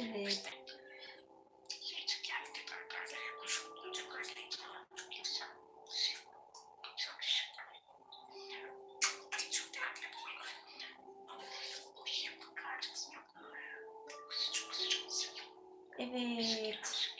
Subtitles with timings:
[0.00, 0.42] Evet.
[15.98, 17.10] Evet.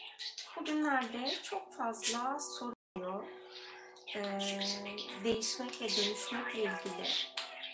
[0.57, 3.25] Bugünlerde çok fazla soruyor.
[4.17, 4.41] Ee,
[5.25, 7.09] değişmek ve dönüşmekle ilgili.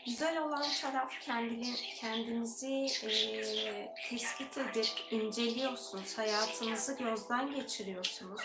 [0.07, 6.19] Güzel olan taraf kendini, kendinizi e, tespit edip inceliyorsunuz.
[6.19, 8.41] Hayatınızı gözden geçiriyorsunuz.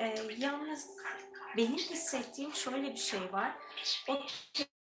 [0.00, 0.90] Ee, yalnız
[1.56, 3.52] benim hissettiğim şöyle bir şey var.
[4.08, 4.20] O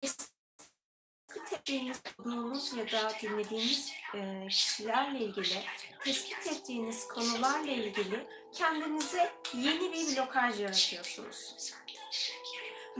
[0.00, 5.62] tespit ettiğiniz, okuduğunuz ya da dinlediğiniz e, kişilerle ilgili,
[6.04, 11.54] tespit ettiğiniz konularla ilgili kendinize yeni bir blokaj yaratıyorsunuz.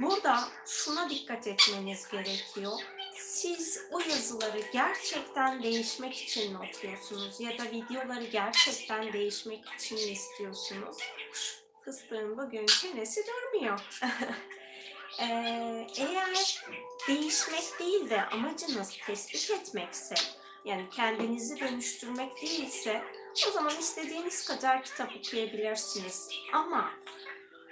[0.03, 2.73] Burada şuna dikkat etmeniz gerekiyor.
[3.15, 10.13] Siz o yazıları gerçekten değişmek için mi atıyorsunuz ya da videoları gerçekten değişmek için mi
[10.13, 10.97] istiyorsunuz?
[11.85, 13.81] Fıstığın bugün çenesi durmuyor.
[15.21, 16.65] Ee, eğer
[17.09, 20.15] değişmek değil de amacınız tespit etmekse,
[20.65, 23.03] yani kendinizi dönüştürmek değilse,
[23.49, 26.29] o zaman istediğiniz kadar kitap okuyabilirsiniz.
[26.53, 26.91] Ama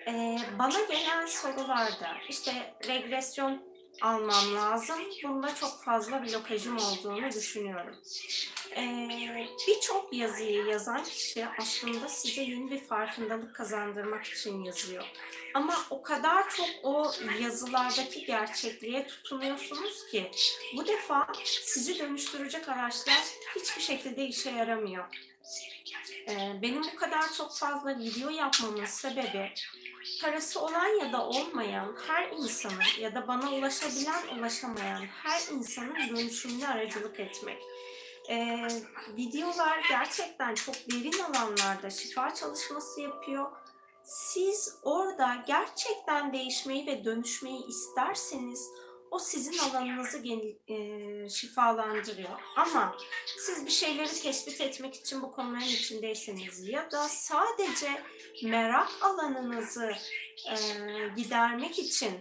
[0.08, 3.62] e, bana gelen sorularda işte regresyon
[4.02, 4.98] almam lazım.
[5.24, 7.96] Bunda çok fazla blokajım olduğunu düşünüyorum.
[8.76, 15.04] Ee, Birçok yazıyı yazan kişi aslında size yeni bir farkındalık kazandırmak için yazıyor.
[15.54, 20.30] Ama o kadar çok o yazılardaki gerçekliğe tutunuyorsunuz ki
[20.76, 23.22] bu defa sizi dönüştürecek araçlar
[23.56, 25.04] hiçbir şekilde işe yaramıyor.
[26.28, 29.52] Ee, benim bu kadar çok fazla video yapmamın sebebi
[30.22, 36.68] parası olan ya da olmayan her insanın ya da bana ulaşabilen ulaşamayan her insanın dönüşümüne
[36.68, 37.62] aracılık etmek.
[38.30, 38.68] Ee,
[39.16, 43.50] videolar gerçekten çok derin alanlarda şifa çalışması yapıyor.
[44.04, 48.70] Siz orada gerçekten değişmeyi ve dönüşmeyi isterseniz
[49.10, 52.40] o sizin alanınızı geni- e, şifalandırıyor.
[52.56, 52.96] Ama
[53.38, 58.02] siz bir şeyleri tespit etmek için bu konuların içindeyseniz ya da sadece
[58.44, 59.92] merak alanınızı
[60.50, 60.54] e,
[61.16, 62.12] gidermek için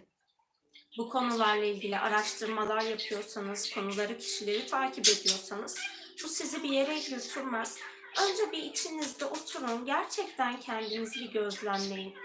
[0.98, 5.78] bu konularla ilgili araştırmalar yapıyorsanız, konuları, kişileri takip ediyorsanız
[6.24, 7.78] bu sizi bir yere götürmez.
[8.22, 12.16] Önce bir içinizde oturun, gerçekten kendinizi bir gözlemleyin.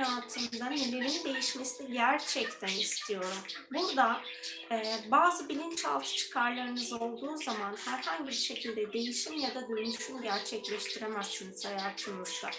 [0.00, 3.38] Hayatımda nelerin değişmesini gerçekten istiyorum.
[3.74, 4.20] Burada
[4.70, 12.50] e, bazı bilinçaltı çıkarlarınız olduğu zaman herhangi bir şekilde değişim ya da dönüşüm gerçekleştiremezsiniz hayatınızda.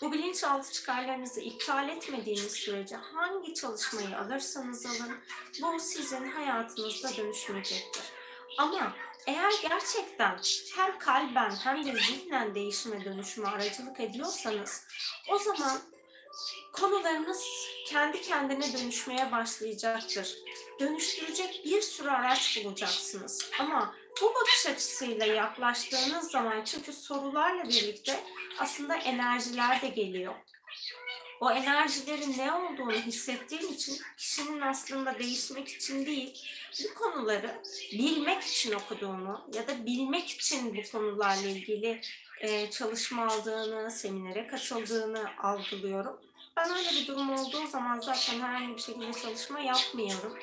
[0.00, 5.16] Bu bilinçaltı çıkarlarınızı iptal etmediğiniz sürece hangi çalışmayı alırsanız alın
[5.62, 8.02] bu sizin hayatınızda dönüşmeyecektir.
[8.58, 8.92] Ama
[9.26, 10.38] eğer gerçekten
[10.76, 14.86] hem kalben hem de zihnen değişime dönüşüme aracılık ediyorsanız
[15.28, 15.80] o zaman
[16.72, 17.44] konularınız
[17.86, 20.36] kendi kendine dönüşmeye başlayacaktır.
[20.80, 23.50] Dönüştürecek bir sürü araç bulacaksınız.
[23.60, 28.20] Ama bu bakış açısıyla yaklaştığınız zaman çünkü sorularla birlikte
[28.58, 30.34] aslında enerjiler de geliyor.
[31.40, 36.48] O enerjilerin ne olduğunu hissettiğim için kişinin aslında değişmek için değil,
[36.84, 37.62] bu konuları
[37.92, 42.00] bilmek için okuduğunu ya da bilmek için bu konularla ilgili
[42.44, 46.20] e, çalışma aldığını, seminere katıldığını algılıyorum.
[46.56, 50.38] Ben öyle bir durum olduğu zaman zaten herhangi bir şekilde çalışma yapmıyorum.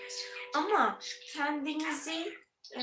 [0.53, 1.00] Ama
[1.34, 2.38] kendinizi
[2.78, 2.81] e,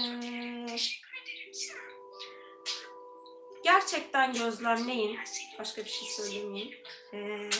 [3.64, 5.18] gerçekten gözlemleyin.
[5.58, 6.74] Başka bir şey söylemeyeyim.
[7.14, 7.50] E,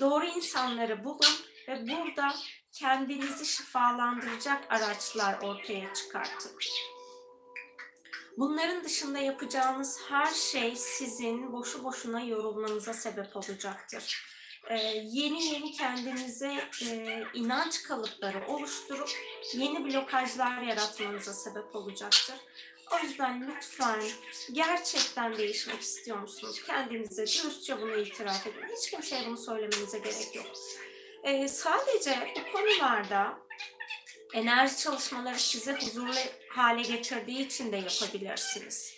[0.00, 1.36] doğru insanları bulun
[1.68, 2.34] ve burada
[2.72, 6.52] kendinizi şifalandıracak araçlar ortaya çıkartın.
[8.38, 14.22] Bunların dışında yapacağınız her şey sizin boşu boşuna yorulmanıza sebep olacaktır.
[14.70, 19.10] Ee, yeni yeni kendinize e, inanç kalıpları oluşturup
[19.54, 22.36] yeni blokajlar yaratmanıza sebep olacaktır.
[22.92, 24.00] O yüzden lütfen
[24.52, 26.62] gerçekten değişmek istiyor musunuz?
[26.66, 28.62] Kendinize dürüstçe bunu itiraf edin.
[28.76, 30.46] Hiç kimseye bunu söylemenize gerek yok.
[31.22, 33.38] Ee, sadece bu konularda
[34.32, 36.14] enerji çalışmaları size huzurlu
[36.48, 38.94] hale getirdiği için de yapabilirsiniz.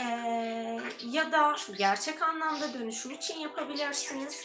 [0.00, 4.44] Ee, ya da gerçek anlamda dönüşüm için yapabilirsiniz.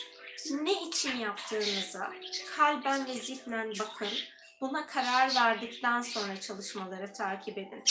[0.52, 2.12] Ne için yaptığınıza
[2.58, 4.10] kalben ve zihnen bakın.
[4.62, 7.84] Buna karar verdikten sonra çalışmaları takip edin.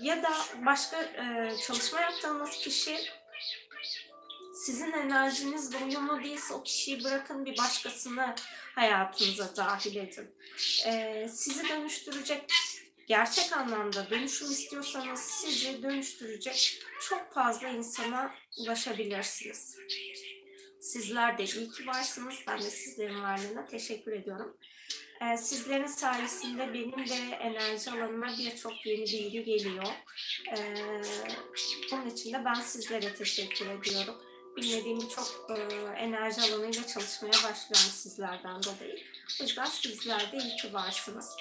[0.00, 0.30] Ya da
[0.66, 2.98] başka e, çalışma yaptığınız kişi
[4.66, 8.34] sizin enerjinizle uyumlu değilse o kişiyi bırakın bir başkasını
[8.74, 10.30] hayatınıza dahil edin.
[10.86, 12.52] Ee, sizi dönüştürecek
[13.06, 19.76] gerçek anlamda dönüşüm istiyorsanız sizi dönüştürecek çok fazla insana ulaşabilirsiniz.
[20.80, 22.34] Sizler de iyi ki varsınız.
[22.46, 24.56] Ben de sizlerin varlığına teşekkür ediyorum.
[25.20, 29.92] Ee, sizlerin sayesinde benim de enerji alanıma birçok yeni bilgi geliyor.
[30.52, 30.74] Ee,
[31.92, 34.16] bunun için de ben sizlere teşekkür ediyorum.
[34.56, 39.02] Bilmediğim birçok e, enerji alanıyla çalışmaya başlıyorum sizlerden dolayı.
[39.40, 41.36] O yüzden sizler de iyi ki varsınız.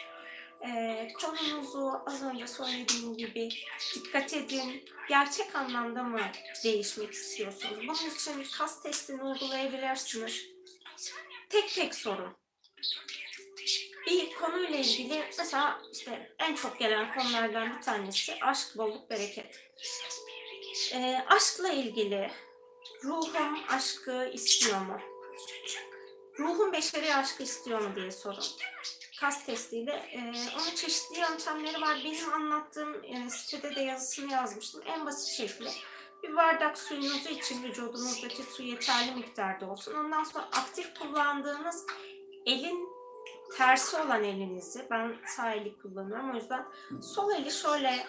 [0.67, 3.49] Ee, konumuzu az önce söylediğim gibi
[3.95, 4.85] dikkat edin.
[5.09, 6.21] Gerçek anlamda mı
[6.63, 7.77] değişmek istiyorsunuz?
[7.83, 10.45] Bunun için kas testini uygulayabilirsiniz.
[11.49, 12.37] Tek tek sorun.
[14.07, 19.59] Bir konuyla ilgili mesela işte en çok gelen konulardan bir tanesi aşk, bolluk, bereket.
[20.93, 22.31] Ee, aşkla ilgili
[23.05, 24.99] ruhum aşkı istiyor mu?
[26.39, 28.43] Ruhum beşeri aşkı istiyor mu diye sorun
[29.19, 29.91] kas testiyle.
[29.91, 30.19] E,
[30.55, 32.01] onun çeşitli yöntemleri var.
[32.05, 34.81] Benim anlattığım e, sitede de yazısını yazmıştım.
[34.85, 35.69] En basit şekli
[36.23, 39.93] bir bardak suyunuzu için vücudunuzdaki su yeterli miktarda olsun.
[39.93, 41.85] Ondan sonra aktif kullandığınız
[42.45, 42.89] elin
[43.57, 46.65] tersi olan elinizi, ben sağ eli kullanıyorum o yüzden
[47.01, 48.07] sol eli şöyle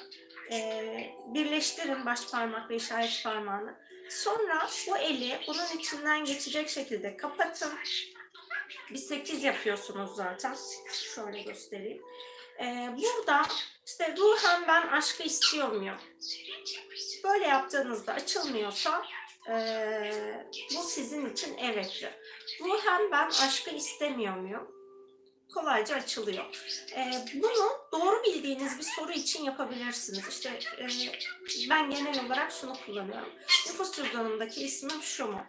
[0.53, 3.86] e, birleştirin baş parmak ve işaret parmağını.
[4.09, 7.73] Sonra bu eli bunun içinden geçecek şekilde kapatın
[8.91, 10.57] bir 8 yapıyorsunuz zaten.
[11.15, 12.03] Şöyle göstereyim.
[12.61, 13.43] Ee, burada
[13.87, 15.97] işte ruhen ben aşkı istiyor muyum?
[17.25, 19.05] Böyle yaptığınızda açılmıyorsa
[19.49, 19.55] e,
[20.77, 22.11] bu sizin için evettir.
[22.61, 24.76] Ruhen ben aşkı istemiyor muyum?
[25.57, 26.45] Kolayca açılıyor.
[26.97, 30.29] Ee, bunu doğru bildiğiniz bir soru için yapabilirsiniz.
[30.29, 30.89] İşte e,
[31.71, 33.33] ben genel olarak şunu kullanıyorum.
[33.67, 35.41] Nüfus cüzdanımdaki ismim şu mu?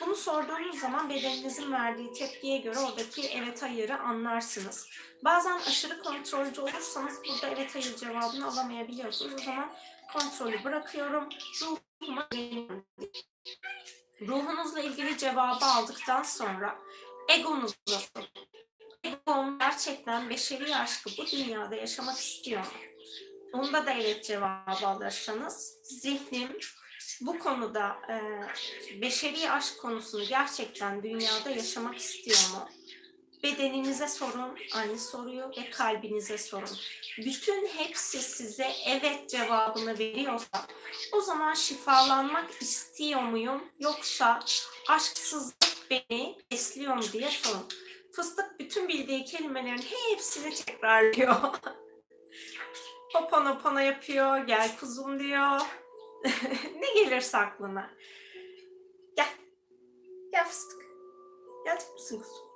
[0.00, 4.88] Bunu sorduğunuz zaman bedeninizin verdiği tepkiye göre oradaki evet hayırı anlarsınız.
[5.24, 9.34] Bazen aşırı kontrolcü olursanız burada evet hayır cevabını alamayabiliyorsunuz.
[9.34, 9.72] O zaman
[10.12, 11.28] kontrolü bırakıyorum.
[11.62, 12.28] Ruhuma
[14.20, 16.78] Ruhunuzla ilgili cevabı aldıktan sonra
[17.28, 17.98] egonuzla
[19.04, 22.66] Egom gerçekten beşeri aşkı bu dünyada yaşamak istiyor?
[23.52, 26.58] Onda da evet cevabı alırsanız zihnim
[27.20, 32.68] bu konuda e, beşeri aşk konusunu gerçekten dünyada yaşamak istiyor mu?
[33.42, 36.78] Bedeninize sorun, aynı soruyu ve kalbinize sorun.
[37.18, 40.66] Bütün hepsi size evet cevabını veriyorsa
[41.12, 44.40] o zaman şifalanmak istiyor muyum yoksa
[44.88, 47.68] aşksızlık beni besliyor mu diye sorun.
[48.12, 51.34] Fıstık bütün bildiği kelimelerin hepsini tekrarlıyor.
[53.14, 55.60] Hopanopana yapıyor, gel kuzum diyor
[56.80, 57.90] ne gelirse aklına.
[59.16, 59.28] Gel.
[60.32, 60.82] Gel fıstık.
[61.64, 62.52] Gelecek misin kuzum?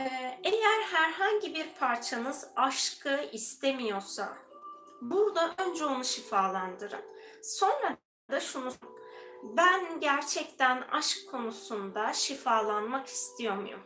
[0.00, 4.36] Ee, eğer herhangi bir parçanız aşkı istemiyorsa
[5.00, 7.04] burada önce onu şifalandırın.
[7.42, 7.96] Sonra
[8.30, 8.72] da şunu
[9.42, 13.80] ben gerçekten aşk konusunda şifalanmak istiyor muyum?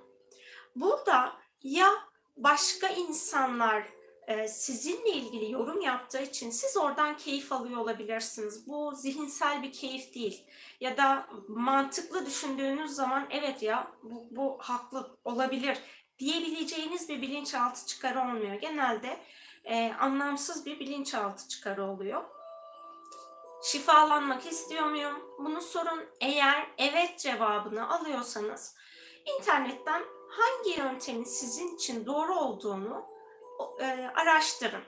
[0.77, 1.33] Burada
[1.63, 1.89] ya
[2.37, 3.83] başka insanlar
[4.27, 8.69] e, sizinle ilgili yorum yaptığı için siz oradan keyif alıyor olabilirsiniz.
[8.69, 10.45] Bu zihinsel bir keyif değil.
[10.81, 15.79] Ya da mantıklı düşündüğünüz zaman evet ya bu, bu haklı olabilir
[16.19, 18.55] diyebileceğiniz bir bilinçaltı çıkarı olmuyor.
[18.55, 19.21] Genelde
[19.65, 22.36] e, anlamsız bir bilinçaltı çıkarı oluyor.
[23.67, 25.15] Şifalanmak istiyor muyum?
[25.39, 26.01] Bunu sorun.
[26.21, 28.77] Eğer evet cevabını alıyorsanız
[29.39, 33.07] internetten hangi yöntemin sizin için doğru olduğunu
[33.81, 34.83] e, araştırın.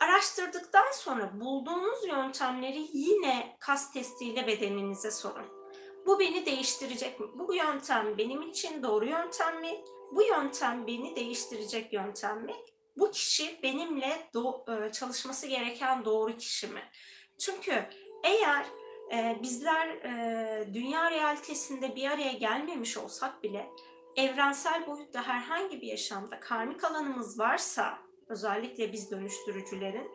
[0.00, 5.46] Araştırdıktan sonra bulduğunuz yöntemleri yine kas testiyle bedeninize sorun.
[6.06, 7.26] Bu beni değiştirecek mi?
[7.34, 9.84] Bu yöntem benim için doğru yöntem mi?
[10.12, 12.54] Bu yöntem beni değiştirecek yöntem mi?
[12.96, 16.82] Bu kişi benimle do- e, çalışması gereken doğru kişi mi?
[17.40, 17.84] Çünkü
[18.24, 18.66] eğer
[19.12, 23.70] e, bizler e, dünya realitesinde bir araya gelmemiş olsak bile
[24.16, 30.10] evrensel boyutta herhangi bir yaşamda karmik alanımız varsa özellikle biz dönüştürücülerin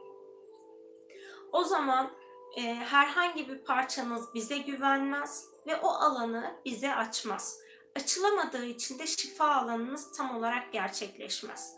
[1.51, 2.12] o zaman
[2.58, 7.60] e, herhangi bir parçanız bize güvenmez ve o alanı bize açmaz.
[7.96, 11.75] Açılamadığı için de şifa alanınız tam olarak gerçekleşmez.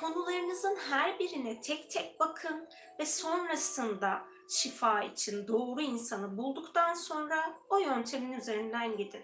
[0.00, 2.68] Konularınızın her birine tek tek bakın
[2.98, 9.22] ve sonrasında şifa için doğru insanı bulduktan sonra o yöntemin üzerinden gidin.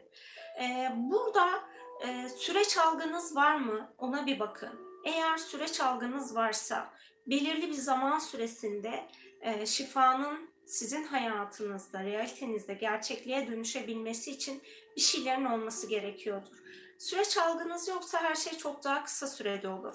[0.61, 1.69] Ee, burada
[2.07, 3.95] e, süreç algınız var mı?
[3.99, 4.89] Ona bir bakın.
[5.05, 6.91] Eğer süreç algınız varsa
[7.27, 9.09] belirli bir zaman süresinde
[9.41, 14.63] e, şifanın sizin hayatınızda, realitenizde gerçekliğe dönüşebilmesi için
[14.97, 16.57] bir şeylerin olması gerekiyordur.
[16.99, 19.95] Süreç algınız yoksa her şey çok daha kısa sürede olur.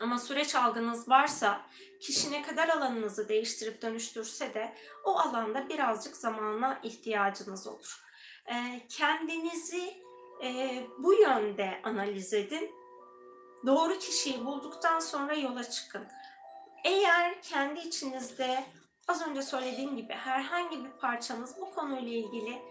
[0.00, 1.66] Ama süreç algınız varsa
[2.00, 4.74] kişi ne kadar alanınızı değiştirip dönüştürse de
[5.04, 8.02] o alanda birazcık zamana ihtiyacınız olur.
[8.46, 9.94] Ee, kendinizi
[10.44, 12.70] e, bu yönde analiz edin.
[13.66, 16.06] Doğru kişiyi bulduktan sonra yola çıkın.
[16.84, 18.64] Eğer kendi içinizde
[19.08, 22.62] az önce söylediğim gibi herhangi bir parçanız bu konuyla ilgili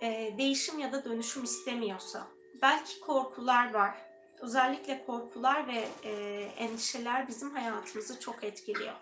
[0.00, 2.26] e, değişim ya da dönüşüm istemiyorsa,
[2.62, 4.13] belki korkular var.
[4.44, 6.12] Özellikle korkular ve e,
[6.58, 8.94] endişeler bizim hayatımızı çok etkiliyor.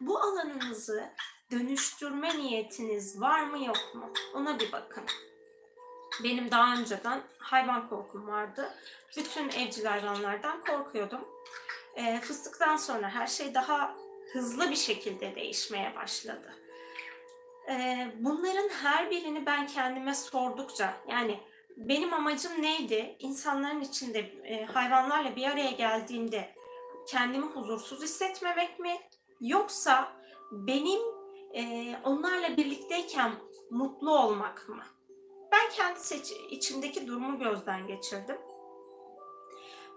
[0.00, 1.10] Bu alanınızı
[1.50, 4.12] dönüştürme niyetiniz var mı yok mu?
[4.34, 5.04] Ona bir bakın.
[6.24, 8.74] Benim daha önceden hayvan korkum vardı.
[9.16, 11.28] Bütün evcil hayvanlardan korkuyordum.
[11.94, 13.96] E, fıstıktan sonra her şey daha
[14.32, 16.54] hızlı bir şekilde değişmeye başladı.
[17.68, 21.40] E, bunların her birini ben kendime sordukça, yani
[21.76, 23.16] benim amacım neydi?
[23.18, 26.54] İnsanların içinde e, hayvanlarla bir araya geldiğimde
[27.08, 28.96] kendimi huzursuz hissetmemek mi?
[29.40, 30.12] Yoksa
[30.52, 31.00] benim
[31.54, 33.32] e, onlarla birlikteyken
[33.70, 34.84] mutlu olmak mı?
[35.52, 38.38] Ben kendi seç içimdeki durumu gözden geçirdim.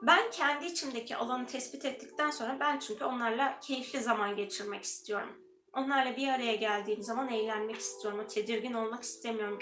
[0.01, 5.47] Ben kendi içimdeki alanı tespit ettikten sonra ben çünkü onlarla keyifli zaman geçirmek istiyorum.
[5.77, 8.19] Onlarla bir araya geldiğim zaman eğlenmek istiyorum.
[8.25, 9.60] O tedirgin olmak istemiyorum.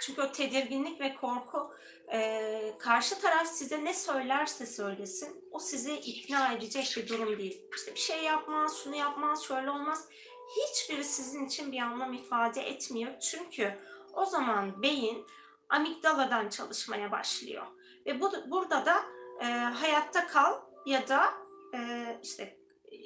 [0.00, 1.72] Çünkü o tedirginlik ve korku
[2.12, 7.62] e, karşı taraf size ne söylerse söylesin o sizi ikna edecek bir durum değil.
[7.76, 10.08] İşte bir şey yapmaz, şunu yapmaz, şöyle olmaz.
[10.56, 13.18] Hiçbiri sizin için bir anlam ifade etmiyor.
[13.20, 13.78] Çünkü
[14.12, 15.26] o zaman beyin
[15.68, 17.66] amigdaladan çalışmaya başlıyor.
[18.06, 19.04] Ve bu, burada da
[19.40, 21.34] e, hayatta kal ya da
[21.74, 22.57] e, işte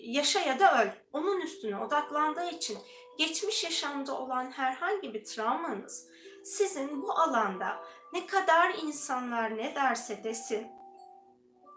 [0.02, 0.88] yaşa ya da öl.
[1.12, 2.78] Onun üstüne odaklandığı için
[3.18, 6.08] geçmiş yaşamda olan herhangi bir travmanız
[6.44, 10.66] sizin bu alanda ne kadar insanlar ne derse desin,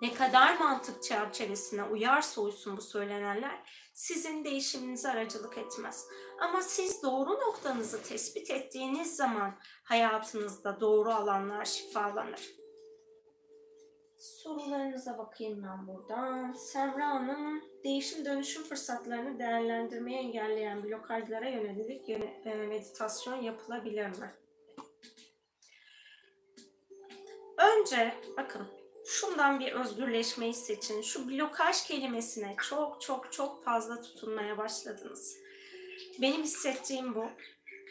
[0.01, 3.63] ne kadar mantık çerçevesine uyarsa uysun bu söylenenler
[3.93, 6.07] sizin değişiminize aracılık etmez.
[6.39, 12.64] Ama siz doğru noktanızı tespit ettiğiniz zaman hayatınızda doğru alanlar şifalanır.
[14.17, 16.53] Sorularınıza bakayım ben buradan.
[16.53, 24.31] Semra Hanım, değişim dönüşüm fırsatlarını değerlendirmeyi engelleyen blokajlara yönelik e, meditasyon yapılabilir mi?
[27.57, 28.67] Önce bakın
[29.05, 31.01] şundan bir özgürleşmeyi seçin.
[31.01, 35.37] Şu blokaj kelimesine çok çok çok fazla tutunmaya başladınız.
[36.21, 37.25] Benim hissettiğim bu.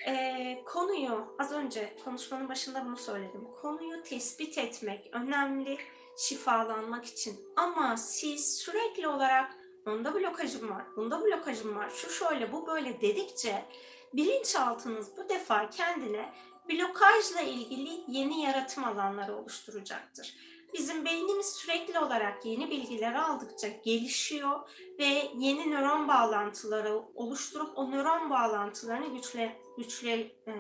[0.07, 3.45] Ee, konuyu az önce konuşmanın başında bunu söyledim.
[3.63, 5.79] Konuyu tespit etmek önemli
[6.17, 7.41] şifalanmak için.
[7.57, 9.57] Ama siz sürekli olarak
[9.87, 13.65] onda blokajım var, bunda blokajım var, şu şöyle, bu böyle dedikçe
[14.13, 16.33] bilinçaltınız bu defa kendine
[16.71, 20.35] blokajla ilgili yeni yaratım alanları oluşturacaktır.
[20.75, 24.61] Bizim beynimiz sürekli olarak yeni bilgiler aldıkça gelişiyor
[24.99, 30.11] ve yeni nöron bağlantıları oluşturup o nöron bağlantılarını güçlü güçlü
[30.49, 30.55] e,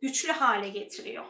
[0.00, 1.24] güçlü hale getiriyor.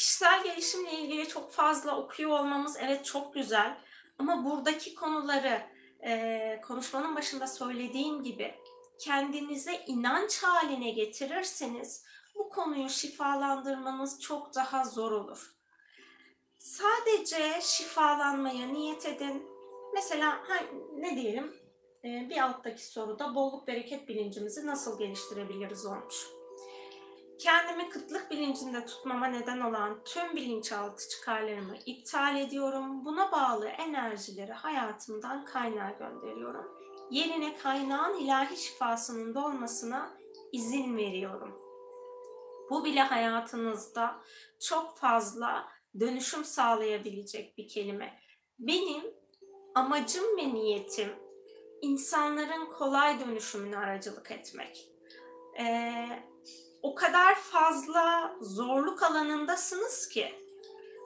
[0.00, 3.78] Kişisel gelişimle ilgili çok fazla okuyor olmamız evet çok güzel
[4.18, 5.62] ama buradaki konuları
[6.04, 8.54] e, konuşmanın başında söylediğim gibi
[9.00, 12.04] kendinize inanç haline getirirseniz
[12.34, 15.54] bu konuyu şifalandırmanız çok daha zor olur.
[16.58, 19.46] Sadece şifalanmaya niyet edin.
[19.94, 20.38] Mesela
[20.96, 21.54] ne diyelim
[22.04, 26.39] bir alttaki soruda bolluk bereket bilincimizi nasıl geliştirebiliriz olmuş.
[27.40, 33.04] Kendimi kıtlık bilincinde tutmama neden olan tüm bilinçaltı çıkarlarımı iptal ediyorum.
[33.04, 36.68] Buna bağlı enerjileri hayatımdan kaynağa gönderiyorum.
[37.10, 40.10] Yerine kaynağın ilahi şifasının dolmasına
[40.52, 41.60] izin veriyorum.
[42.70, 44.20] Bu bile hayatınızda
[44.60, 45.68] çok fazla
[46.00, 48.18] dönüşüm sağlayabilecek bir kelime.
[48.58, 49.04] Benim
[49.74, 51.12] amacım ve niyetim
[51.82, 54.88] insanların kolay dönüşümüne aracılık etmek.
[55.60, 56.29] Ee,
[56.82, 60.34] o kadar fazla zorluk alanındasınız ki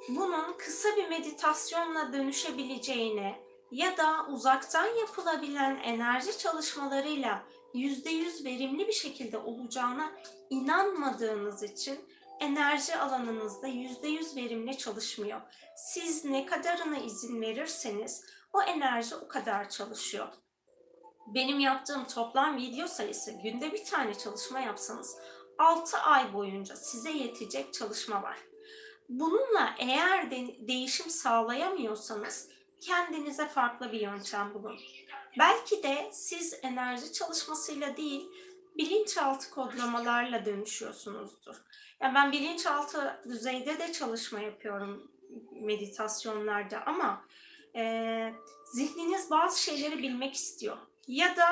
[0.09, 7.43] bunun kısa bir meditasyonla dönüşebileceğine ya da uzaktan yapılabilen enerji çalışmalarıyla
[7.75, 10.13] yüzde yüz verimli bir şekilde olacağına
[10.51, 12.01] inanmadığınız için
[12.41, 15.41] enerji alanınızda yüzde yüz verimli çalışmıyor.
[15.77, 20.29] Siz ne kadarına izin verirseniz o enerji o kadar çalışıyor.
[21.27, 25.17] Benim yaptığım toplam video sayısı günde bir tane çalışma yapsanız
[25.59, 28.39] 6 ay boyunca size yetecek çalışma var.
[29.09, 32.49] Bununla eğer de değişim sağlayamıyorsanız
[32.81, 34.81] kendinize farklı bir yöntem bulun.
[35.39, 38.29] Belki de siz enerji çalışmasıyla değil,
[38.77, 41.57] bilinçaltı kodlamalarla dönüşüyorsunuzdur.
[42.01, 45.11] Yani ben bilinçaltı düzeyde de çalışma yapıyorum
[45.53, 47.25] meditasyonlarda ama
[47.77, 48.33] e,
[48.73, 50.77] zihniniz bazı şeyleri bilmek istiyor.
[51.09, 51.47] Ya da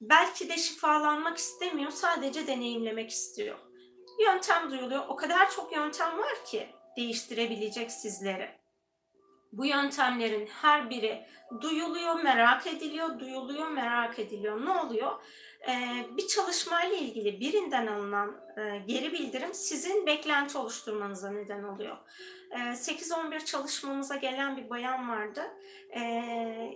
[0.00, 3.58] belki de şifalanmak istemiyor, sadece deneyimlemek istiyor.
[4.20, 5.04] Yöntem duyuluyor.
[5.08, 8.50] O kadar çok yöntem var ki değiştirebilecek sizleri.
[9.52, 11.26] Bu yöntemlerin her biri
[11.60, 14.64] duyuluyor, merak ediliyor, duyuluyor, merak ediliyor.
[14.64, 15.12] Ne oluyor?
[15.68, 21.96] Ee, bir çalışmayla ilgili birinden alınan e, geri bildirim sizin beklenti oluşturmanıza neden oluyor.
[22.50, 25.42] Ee, 8-11 çalışmamıza gelen bir bayan vardı.
[25.96, 26.74] Ee,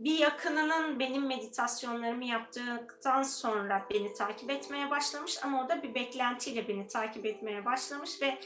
[0.00, 6.88] bir yakınının benim meditasyonlarımı yaptıktan sonra beni takip etmeye başlamış ama orada bir beklentiyle beni
[6.88, 8.38] takip etmeye başlamış ve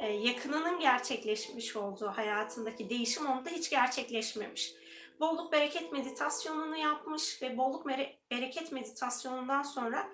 [0.00, 4.74] e, yakınının gerçekleşmiş olduğu hayatındaki değişim onda hiç gerçekleşmemiş.
[5.20, 7.86] Bolluk bereket meditasyonunu yapmış ve bolluk
[8.30, 10.08] bereket meditasyonundan sonra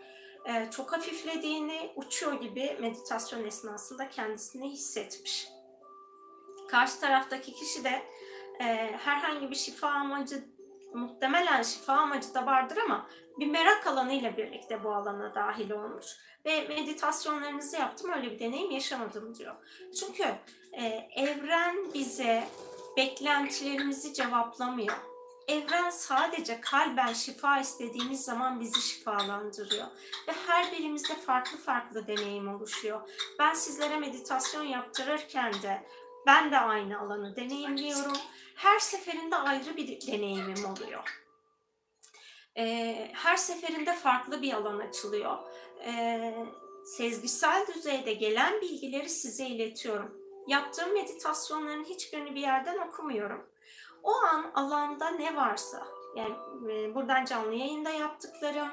[0.44, 5.48] e, çok hafiflediğini, uçuyor gibi meditasyon esnasında kendisini hissetmiş.
[6.68, 8.02] Karşı taraftaki kişi de
[8.60, 8.64] e,
[8.98, 10.44] herhangi bir şifa amacı
[10.94, 13.06] muhtemelen şifa amacı da vardır ama
[13.38, 16.06] bir merak alanıyla birlikte bu alana dahil olmuş
[16.44, 19.54] ve meditasyonlarınızı yaptım öyle bir deneyim yaşamadım diyor.
[20.00, 20.24] Çünkü
[20.72, 20.84] e,
[21.16, 22.44] evren bize
[22.96, 24.96] beklentilerimizi cevaplamıyor.
[25.48, 29.86] Evren sadece kalben şifa istediğimiz zaman bizi şifalandırıyor.
[30.28, 33.00] Ve her birimizde farklı farklı deneyim oluşuyor.
[33.38, 35.82] Ben sizlere meditasyon yaptırırken de
[36.26, 38.16] ben de aynı alanı deneyimliyorum.
[38.54, 41.22] Her seferinde ayrı bir deneyimim oluyor.
[42.56, 45.38] Ee, her seferinde farklı bir alan açılıyor.
[45.84, 46.34] Ee,
[46.84, 50.18] sezgisel düzeyde gelen bilgileri size iletiyorum.
[50.46, 53.50] Yaptığım meditasyonların hiçbirini bir yerden okumuyorum.
[54.02, 55.86] O an alanda ne varsa,
[56.16, 56.34] yani
[56.72, 58.68] e, buradan canlı yayında yaptıklarım,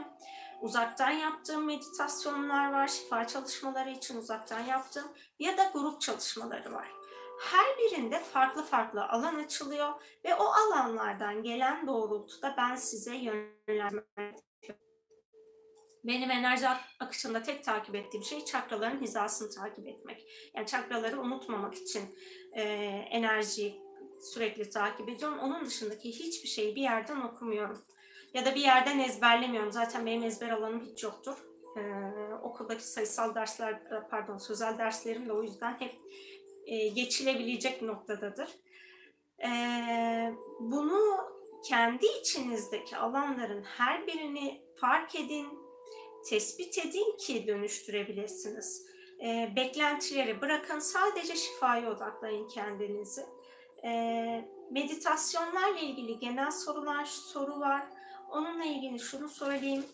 [0.62, 5.08] uzaktan yaptığım meditasyonlar var, şifa çalışmaları için uzaktan yaptığım
[5.40, 6.99] ya da grup çalışmaları var.
[7.40, 9.90] Her birinde farklı farklı alan açılıyor
[10.26, 14.34] ve o alanlardan gelen doğrultuda ben size yönlendirme
[16.04, 16.68] benim enerji
[17.00, 20.26] akışında tek takip ettiğim şey çakraların hizasını takip etmek.
[20.56, 22.04] Yani çakraları unutmamak için
[22.54, 22.62] e,
[23.12, 23.82] enerjiyi
[24.22, 25.40] sürekli takip ediyorum.
[25.40, 27.86] Onun dışındaki hiçbir şeyi bir yerden okumuyorum.
[28.34, 29.72] Ya da bir yerden ezberlemiyorum.
[29.72, 31.38] Zaten benim ezber alanım hiç yoktur.
[31.78, 35.96] Ee, okuldaki sayısal dersler, pardon sözel derslerim de o yüzden hep
[36.70, 38.48] e, geçilebilecek noktadadır.
[39.44, 41.02] Ee, bunu
[41.64, 45.48] kendi içinizdeki alanların her birini fark edin,
[46.26, 48.86] tespit edin ki dönüştürebilirsiniz.
[49.24, 53.26] E, beklentileri bırakın, sadece şifaya odaklayın kendinizi.
[53.84, 53.92] E,
[54.72, 57.88] meditasyonlarla ilgili genel sorular, soru var.
[58.30, 59.86] Onunla ilgili şunu söyleyeyim.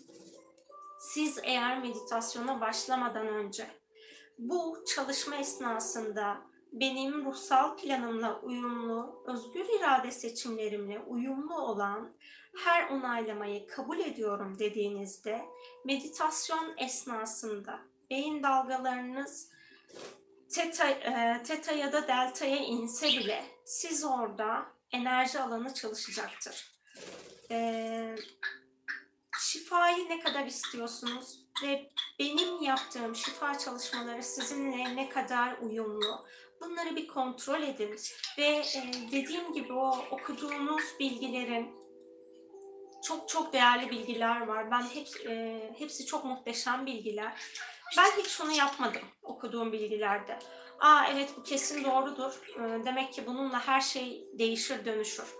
[0.99, 3.67] Siz eğer meditasyona başlamadan önce
[4.39, 12.13] bu çalışma esnasında benim ruhsal planımla uyumlu, özgür irade seçimlerimle uyumlu olan
[12.63, 15.45] her onaylamayı kabul ediyorum dediğinizde
[15.85, 19.49] meditasyon esnasında beyin dalgalarınız
[20.49, 26.71] teta, e, teta ya da delta'ya inse bile siz orada enerji alanı çalışacaktır.
[27.51, 28.15] E,
[29.39, 36.25] şifayı ne kadar istiyorsunuz ve benim yaptığım şifa çalışmaları sizinle ne kadar uyumlu?
[36.61, 37.95] Bunları bir kontrol edin
[38.37, 41.85] ve e, dediğim gibi o okuduğunuz bilgilerin
[43.03, 44.71] çok çok değerli bilgiler var.
[44.71, 47.33] Ben hep, e, hepsi çok muhteşem bilgiler.
[47.97, 50.39] Ben hiç şunu yapmadım okuduğum bilgilerde.
[50.79, 52.41] Aa evet bu kesin doğrudur.
[52.55, 55.35] E, demek ki bununla her şey değişir, dönüşür.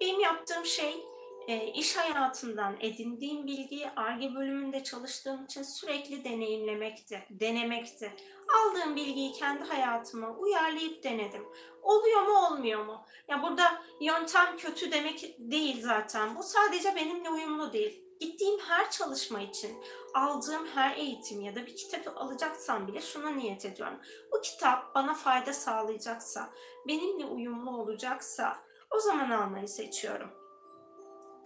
[0.00, 1.04] Benim yaptığım şey
[1.48, 8.12] e, iş hayatından edindiğim bilgiyi ARGE bölümünde çalıştığım için sürekli deneyimlemekti, denemekti.
[8.58, 11.46] Aldığım bilgiyi kendi hayatıma uyarlayıp denedim.
[11.82, 13.06] Oluyor mu olmuyor mu?
[13.28, 16.36] Ya burada yöntem kötü demek değil zaten.
[16.36, 18.04] Bu sadece benimle uyumlu değil.
[18.20, 19.82] Gittiğim her çalışma için
[20.14, 24.00] aldığım her eğitim ya da bir kitap alacaksam bile şuna niyet ediyorum.
[24.32, 26.50] Bu kitap bana fayda sağlayacaksa,
[26.88, 28.56] benimle uyumlu olacaksa
[28.90, 30.37] o zaman almayı seçiyorum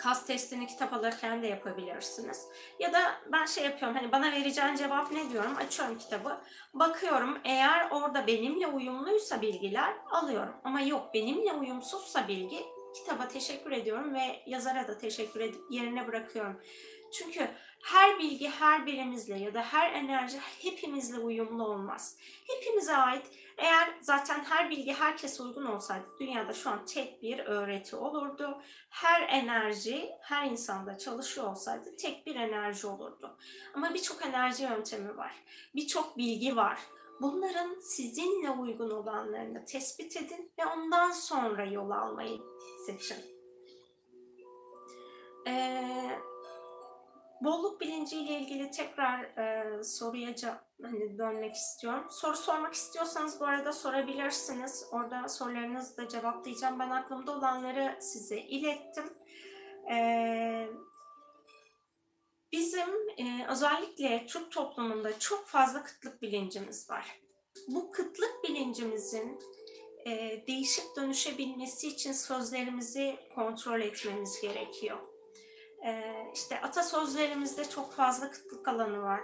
[0.03, 2.47] kas testini kitap alırken de yapabilirsiniz.
[2.79, 3.01] Ya da
[3.33, 6.39] ben şey yapıyorum hani bana vereceğin cevap ne diyorum açıyorum kitabı
[6.75, 12.63] bakıyorum eğer orada benimle uyumluysa bilgiler alıyorum ama yok benimle uyumsuzsa bilgi
[12.95, 16.61] kitaba teşekkür ediyorum ve yazara da teşekkür edip yerine bırakıyorum.
[17.13, 17.49] Çünkü
[17.83, 22.17] her bilgi her birimizle ya da her enerji hepimizle uyumlu olmaz.
[22.47, 23.27] Hepimize ait
[23.63, 28.63] Eğer zaten her bilgi herkese uygun olsaydı dünyada şu an tek bir öğreti olurdu.
[28.91, 33.37] Her enerji her insanda çalışıyor olsaydı tek bir enerji olurdu.
[33.75, 35.33] Ama birçok enerji yöntemi var.
[35.75, 36.79] Birçok bilgi var.
[37.21, 42.41] Bunların sizinle uygun olanlarını tespit edin ve ondan sonra yol almayı
[42.87, 43.19] seçin.
[45.47, 46.19] Ee,
[47.45, 50.35] bolluk bilinciyle ilgili tekrar e, soruya
[50.83, 52.07] hani dönmek istiyorum.
[52.11, 54.87] Soru sormak istiyorsanız bu arada sorabilirsiniz.
[54.91, 56.79] Orada sorularınızı da cevaplayacağım.
[56.79, 59.13] Ben aklımda olanları size ilettim.
[59.91, 60.69] Ee,
[62.53, 67.21] bizim e, özellikle Türk toplumunda çok fazla kıtlık bilincimiz var.
[67.69, 69.39] Bu kıtlık bilincimizin
[70.07, 75.12] e, değişip dönüşebilmesi için sözlerimizi kontrol etmemiz gerekiyor.
[75.85, 76.03] E,
[76.35, 79.21] işte atasözlerimizde çok fazla kıtlık alanı var.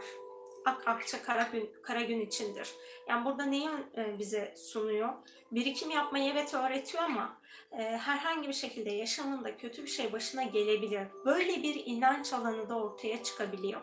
[0.64, 2.74] Ak akça kara gün, kara gün içindir.
[3.08, 5.08] Yani burada neyi e, bize sunuyor?
[5.52, 7.40] Birikim yapmayı evet öğretiyor ama
[7.72, 11.06] e, herhangi bir şekilde yaşamında kötü bir şey başına gelebilir.
[11.24, 13.80] Böyle bir inanç alanı da ortaya çıkabiliyor.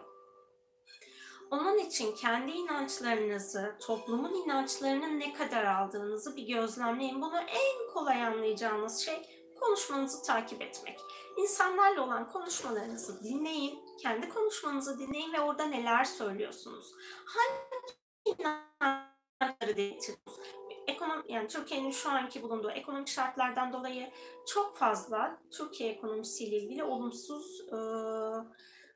[1.51, 7.21] Onun için kendi inançlarınızı, toplumun inançlarının ne kadar aldığınızı bir gözlemleyin.
[7.21, 10.99] Bunu en kolay anlayacağınız şey konuşmanızı takip etmek.
[11.37, 16.93] İnsanlarla olan konuşmalarınızı dinleyin, kendi konuşmanızı dinleyin ve orada neler söylüyorsunuz.
[17.25, 20.39] Hangi inançları değiştiriyorsunuz?
[20.87, 24.11] Ekonom, yani Türkiye'nin şu anki bulunduğu ekonomik şartlardan dolayı
[24.47, 27.77] çok fazla Türkiye ekonomisiyle ilgili olumsuz e,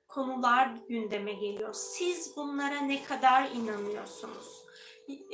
[0.07, 1.73] konular gündeme geliyor.
[1.73, 4.58] Siz bunlara ne kadar inanıyorsunuz?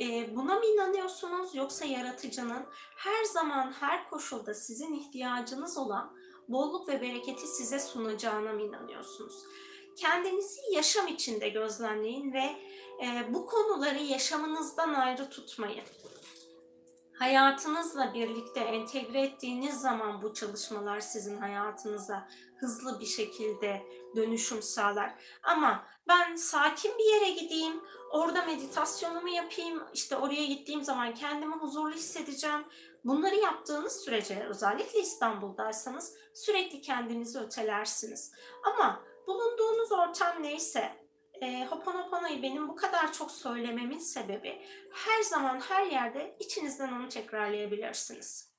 [0.00, 6.16] E, buna mı inanıyorsunuz yoksa yaratıcının her zaman her koşulda sizin ihtiyacınız olan
[6.48, 9.34] bolluk ve bereketi size sunacağına mı inanıyorsunuz?
[9.96, 12.56] Kendinizi yaşam içinde gözlemleyin ve
[13.04, 15.84] e, bu konuları yaşamınızdan ayrı tutmayın.
[17.18, 23.82] Hayatınızla birlikte entegre ettiğiniz zaman bu çalışmalar sizin hayatınıza hızlı bir şekilde
[24.16, 25.14] dönüşüm sağlar.
[25.42, 31.94] Ama ben sakin bir yere gideyim, orada meditasyonumu yapayım, işte oraya gittiğim zaman kendimi huzurlu
[31.94, 32.64] hissedeceğim.
[33.04, 38.32] Bunları yaptığınız sürece özellikle İstanbul'daysanız sürekli kendinizi ötelersiniz.
[38.62, 41.05] Ama bulunduğunuz ortam neyse,
[41.42, 48.50] e, Hoponopono'yu benim bu kadar çok söylememin sebebi her zaman her yerde içinizden onu tekrarlayabilirsiniz.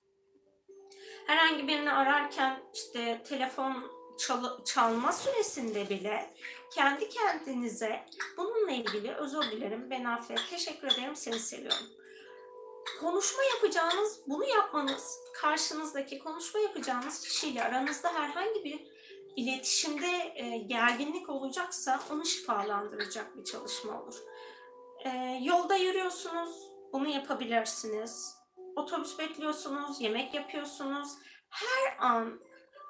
[1.27, 6.33] Herhangi birini ararken işte telefon çal- çalma süresinde bile
[6.73, 8.05] kendi kendinize
[8.37, 11.87] bununla ilgili özür dilerim, ben affet, teşekkür ederim, seni seviyorum.
[12.99, 18.96] Konuşma yapacağınız, bunu yapmanız, karşınızdaki konuşma yapacağınız kişiyle aranızda herhangi bir
[19.37, 24.15] iletişimde e, gerginlik olacaksa onu şifalandıracak bir çalışma olur.
[25.05, 25.09] E,
[25.43, 28.37] yolda yürüyorsunuz, bunu yapabilirsiniz.
[28.75, 31.09] Otobüs bekliyorsunuz, yemek yapıyorsunuz.
[31.49, 32.39] Her an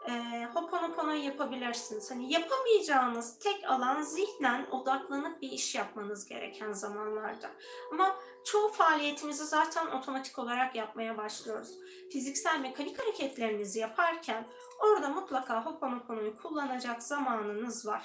[0.08, 2.12] e, Hoponopono yapabilirsiniz.
[2.12, 7.52] Hani yapamayacağınız tek alan zihnen odaklanıp bir iş yapmanız gereken zamanlarda.
[7.92, 8.16] Ama
[8.46, 11.78] çoğu faaliyetimizi zaten otomatik olarak yapmaya başlıyoruz.
[12.12, 14.48] Fiziksel mekanik hareketlerinizi yaparken
[14.80, 18.02] orada mutlaka Hoponopono'yu kullanacak zamanınız var.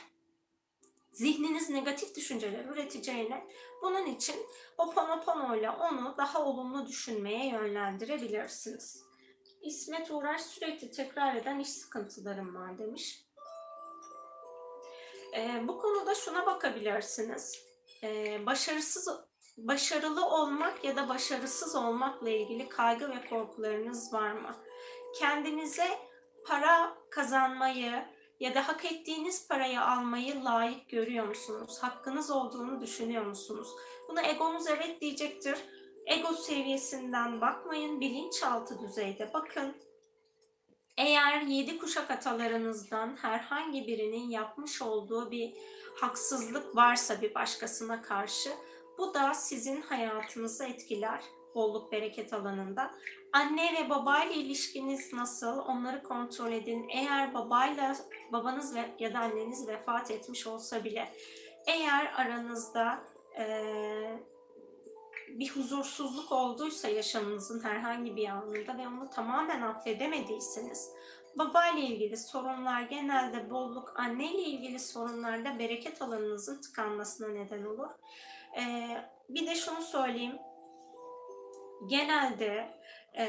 [1.12, 3.46] Zihniniz negatif düşünceler üreteceğine
[3.82, 4.36] bunun için
[4.76, 9.11] Hoponopono ile onu daha olumlu düşünmeye yönlendirebilirsiniz.
[9.62, 13.24] İsmet Uğraş sürekli tekrar eden iş sıkıntılarım var demiş.
[15.36, 17.64] Ee, bu konuda şuna bakabilirsiniz.
[18.02, 19.08] Ee, başarısız
[19.56, 24.56] başarılı olmak ya da başarısız olmakla ilgili kaygı ve korkularınız var mı?
[25.18, 25.88] Kendinize
[26.46, 28.04] para kazanmayı
[28.40, 31.78] ya da hak ettiğiniz parayı almayı layık görüyor musunuz?
[31.80, 33.68] Hakkınız olduğunu düşünüyor musunuz?
[34.08, 35.58] Buna egonuz evet diyecektir.
[36.06, 39.74] Ego seviyesinden bakmayın, bilinçaltı düzeyde bakın.
[40.96, 45.54] Eğer yedi kuşak atalarınızdan herhangi birinin yapmış olduğu bir
[46.00, 48.50] haksızlık varsa bir başkasına karşı
[48.98, 51.20] bu da sizin hayatınızı etkiler
[51.54, 52.90] bolluk bereket alanında.
[53.32, 55.58] Anne ve babayla ilişkiniz nasıl?
[55.58, 56.88] Onları kontrol edin.
[56.88, 57.96] Eğer babayla
[58.32, 61.12] babanız ve ya da anneniz vefat etmiş olsa bile
[61.66, 63.04] eğer aranızda
[63.38, 64.31] eee
[65.38, 70.90] bir huzursuzluk olduysa yaşamınızın herhangi bir anında ve onu tamamen affedemediyseniz
[71.38, 77.88] babayla ilgili sorunlar genelde bolluk, anneyle ilgili sorunlarda bereket alanınızın tıkanmasına neden olur.
[78.58, 80.38] Ee, bir de şunu söyleyeyim.
[81.86, 82.80] Genelde
[83.18, 83.26] e,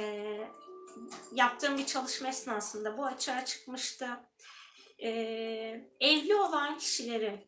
[1.34, 4.08] yaptığım bir çalışma esnasında bu açığa çıkmıştı.
[5.04, 5.10] Ee,
[6.00, 7.40] evli olan kişilerin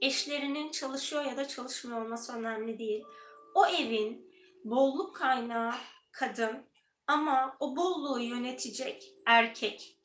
[0.00, 3.04] eşlerinin çalışıyor ya da çalışmıyor olması önemli değil
[3.54, 4.32] o evin
[4.64, 5.74] bolluk kaynağı
[6.12, 6.66] kadın
[7.06, 9.98] ama o bolluğu yönetecek erkek.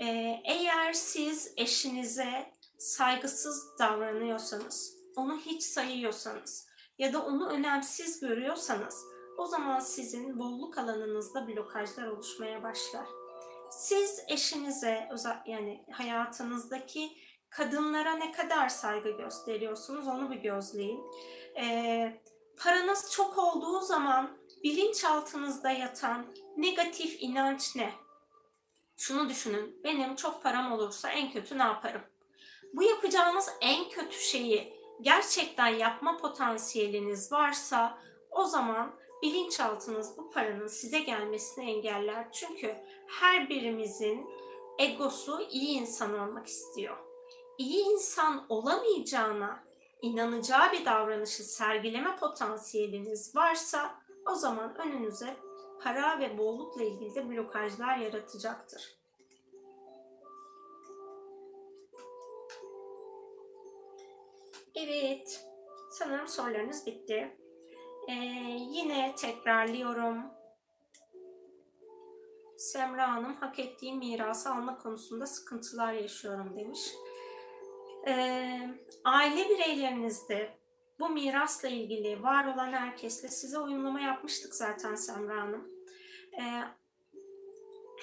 [0.00, 6.66] Ee, eğer siz eşinize saygısız davranıyorsanız, onu hiç sayıyorsanız
[6.98, 9.04] ya da onu önemsiz görüyorsanız
[9.38, 13.06] o zaman sizin bolluk alanınızda blokajlar oluşmaya başlar.
[13.70, 15.08] Siz eşinize
[15.46, 17.12] yani hayatınızdaki
[17.50, 21.00] kadınlara ne kadar saygı gösteriyorsunuz onu bir gözleyin.
[21.56, 22.20] Ee,
[22.56, 27.92] paranız çok olduğu zaman bilinçaltınızda yatan negatif inanç ne?
[28.96, 32.02] Şunu düşünün, benim çok param olursa en kötü ne yaparım?
[32.72, 37.98] Bu yapacağınız en kötü şeyi gerçekten yapma potansiyeliniz varsa
[38.30, 42.32] o zaman bilinçaltınız bu paranın size gelmesini engeller.
[42.32, 44.26] Çünkü her birimizin
[44.78, 46.96] egosu iyi insan olmak istiyor.
[47.58, 49.64] İyi insan olamayacağına
[50.04, 53.94] inanacağı bir davranışı sergileme potansiyeliniz varsa
[54.30, 55.36] o zaman önünüze
[55.82, 58.98] para ve bollukla ilgili de blokajlar yaratacaktır.
[64.74, 65.46] Evet,
[65.90, 67.36] sanırım sorularınız bitti.
[68.08, 68.12] Ee,
[68.70, 70.18] yine tekrarlıyorum.
[72.56, 76.80] Semra Hanım hak ettiğim mirası alma konusunda sıkıntılar yaşıyorum demiş.
[78.06, 78.60] Ee,
[79.04, 80.50] aile bireylerinizde
[81.00, 85.68] bu mirasla ilgili var olan herkesle size uyumlama yapmıştık zaten Semra Hanım.
[86.38, 86.62] Ee,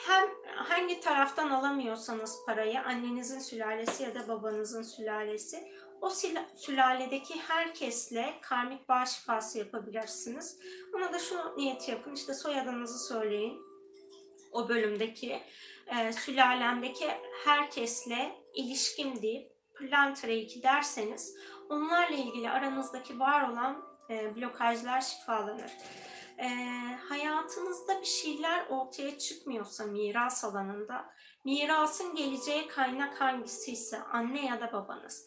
[0.08, 6.10] hem hangi taraftan alamıyorsanız parayı annenizin sülalesi ya da babanızın sülalesi o
[6.56, 10.60] sülaledeki herkesle karmik bağ şifası yapabilirsiniz.
[10.96, 13.62] Ona da şu niyeti yapın işte soyadınızı söyleyin
[14.52, 15.42] o bölümdeki
[15.88, 17.08] e, sülalemdeki
[17.46, 21.36] herkesle ilişkim deyip Planetary 2 derseniz
[21.70, 25.72] onlarla ilgili aranızdaki var olan e, blokajlar şifalanır.
[26.38, 26.48] E,
[27.10, 31.06] hayatınızda bir şeyler ortaya çıkmıyorsa miras alanında,
[31.46, 35.26] mirasın geleceği kaynak hangisiyse anne ya da babanız,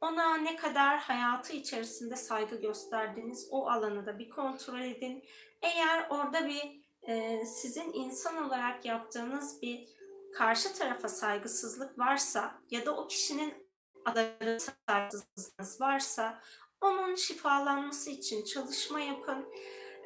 [0.00, 5.24] ona ne kadar hayatı içerisinde saygı gösterdiniz o alanı da bir kontrol edin.
[5.62, 9.88] Eğer orada bir e, sizin insan olarak yaptığınız bir
[10.34, 13.65] karşı tarafa saygısızlık varsa ya da o kişinin
[14.06, 16.40] adaları saygısızlığınız varsa
[16.80, 19.46] onun şifalanması için çalışma yapın.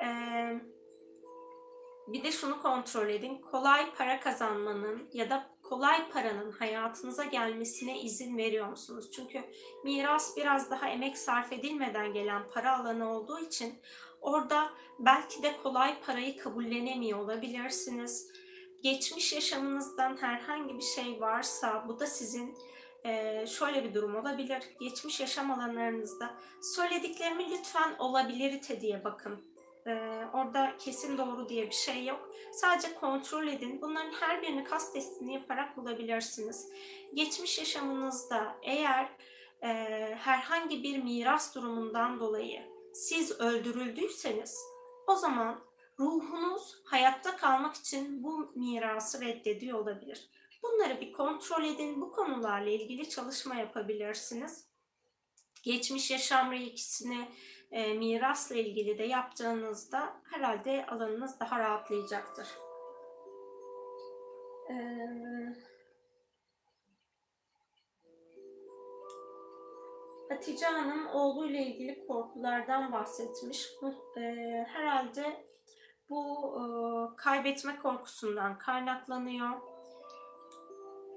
[0.02, 0.60] Ee,
[2.12, 3.40] bir de şunu kontrol edin.
[3.40, 9.10] Kolay para kazanmanın ya da kolay paranın hayatınıza gelmesine izin veriyor musunuz?
[9.12, 9.44] Çünkü
[9.84, 13.74] miras biraz daha emek sarf edilmeden gelen para alanı olduğu için
[14.20, 18.28] orada belki de kolay parayı kabullenemiyor olabilirsiniz.
[18.82, 22.58] Geçmiş yaşamınızdan herhangi bir şey varsa bu da sizin
[23.04, 24.62] e, şöyle bir durum olabilir.
[24.80, 29.44] Geçmiş yaşam alanlarınızda söylediklerimi lütfen olabilirite diye bakın.
[29.86, 29.92] E,
[30.32, 32.30] orada kesin doğru diye bir şey yok.
[32.52, 33.82] Sadece kontrol edin.
[33.82, 36.68] Bunların her birini kas testini yaparak bulabilirsiniz.
[37.14, 39.08] Geçmiş yaşamınızda eğer
[39.62, 39.68] e,
[40.18, 42.62] herhangi bir miras durumundan dolayı
[42.94, 44.64] siz öldürüldüyseniz
[45.06, 45.60] o zaman
[45.98, 50.28] ruhunuz hayatta kalmak için bu mirası reddediyor olabilir.
[50.62, 52.00] Bunları bir kontrol edin.
[52.00, 54.70] Bu konularla ilgili çalışma yapabilirsiniz.
[55.62, 57.28] Geçmiş yaşam ikisini
[57.70, 62.46] e, mirasla ilgili de yaptığınızda herhalde alanınız daha rahatlayacaktır.
[64.70, 64.74] Ee,
[70.28, 73.68] Hatice Hanım oğluyla ilgili korkulardan bahsetmiş.
[74.16, 74.20] E,
[74.68, 75.46] herhalde
[76.10, 76.62] bu e,
[77.16, 79.50] kaybetme korkusundan kaynaklanıyor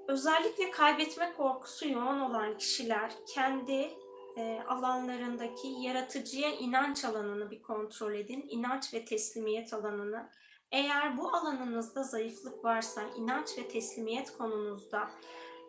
[0.08, 3.90] Özellikle kaybetme korkusu yoğun olan kişiler kendi
[4.36, 8.46] e, alanlarındaki yaratıcıya inanç alanını bir kontrol edin.
[8.48, 10.30] İnanç ve teslimiyet alanını.
[10.72, 15.10] Eğer bu alanınızda zayıflık varsa, inanç ve teslimiyet konunuzda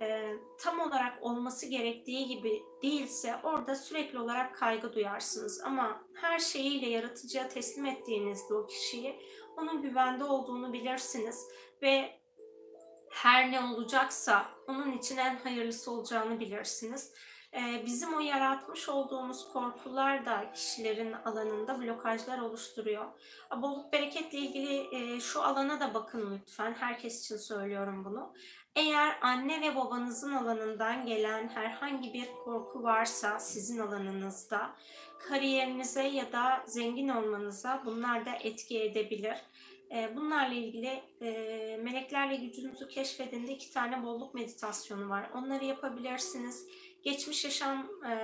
[0.01, 5.61] e, tam olarak olması gerektiği gibi değilse orada sürekli olarak kaygı duyarsınız.
[5.63, 9.19] Ama her şeyiyle yaratıcıya teslim ettiğinizde o kişiyi
[9.57, 11.47] onun güvende olduğunu bilirsiniz
[11.81, 12.24] ve
[13.15, 17.13] her ne olacaksa onun için en hayırlısı olacağını bilirsiniz.
[17.53, 23.05] Ee, bizim o yaratmış olduğumuz korkular da kişilerin alanında blokajlar oluşturuyor.
[23.61, 26.73] Bolluk bereketle ilgili e, şu alana da bakın lütfen.
[26.73, 28.33] Herkes için söylüyorum bunu.
[28.75, 34.75] Eğer anne ve babanızın alanından gelen herhangi bir korku varsa sizin alanınızda
[35.19, 39.35] kariyerinize ya da zengin olmanıza bunlar da etki edebilir.
[39.91, 41.31] Ee, bunlarla ilgili e,
[41.83, 45.29] meleklerle gücünüzü keşfedinde iki tane bolluk meditasyonu var.
[45.33, 46.67] Onları yapabilirsiniz.
[47.03, 48.15] Geçmiş yaşam e,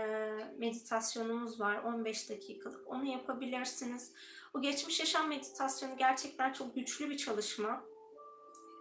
[0.57, 2.87] meditasyonumuz var 15 dakikalık.
[2.87, 4.13] Onu yapabilirsiniz.
[4.53, 7.83] Bu geçmiş yaşam meditasyonu gerçekten çok güçlü bir çalışma.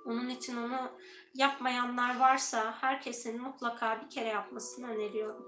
[0.06, 0.90] Onun için onu
[1.34, 5.46] yapmayanlar varsa herkesin mutlaka bir kere yapmasını öneriyorum.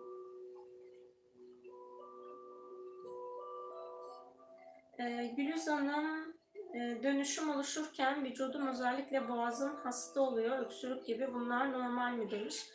[4.99, 6.42] Ee, Gülüz Hanım
[6.75, 12.67] dönüşüm oluşurken vücudum özellikle boğazım hasta oluyor, öksürük gibi bunlar normal mi demiş.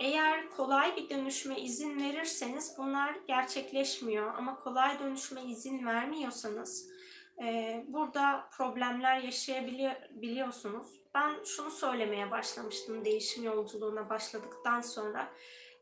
[0.00, 6.90] Eğer kolay bir dönüşme izin verirseniz bunlar gerçekleşmiyor ama kolay dönüşme izin vermiyorsanız
[7.42, 10.86] e, burada problemler yaşayabiliyorsunuz.
[11.14, 15.28] Ben şunu söylemeye başlamıştım değişim yolculuğuna başladıktan sonra.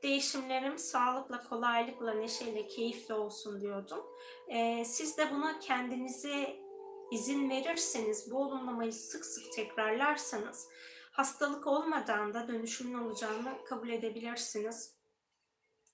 [0.02, 4.06] Değişimlerim sağlıkla, kolaylıkla, neşeyle, keyifle olsun diyordum.
[4.48, 6.65] E, siz de buna kendinize
[7.10, 10.68] izin verirseniz, bu olumlamayı sık sık tekrarlarsanız
[11.12, 14.96] hastalık olmadan da dönüşümün olacağını kabul edebilirsiniz.